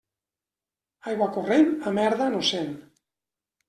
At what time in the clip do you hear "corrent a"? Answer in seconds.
1.37-1.97